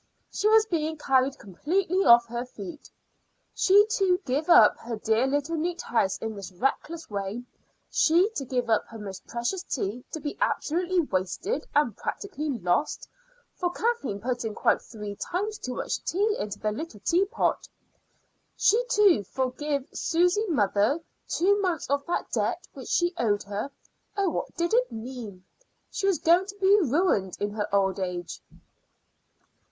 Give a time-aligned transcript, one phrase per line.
[0.31, 2.89] She was being carried completely off her feet.
[3.53, 7.43] She to give up her dear little neat house in this reckless way;
[7.91, 13.07] she to give up her most precious tea to be absolutely wasted and practically lost
[13.53, 17.67] for Kathleen put in quite three times too much tea into the little teapot;
[18.57, 23.69] she to forgive Susy's mother two months of that debt which she owed her.
[24.17, 25.45] Oh, what did it mean?
[25.91, 28.41] She was going to be ruined in her old age!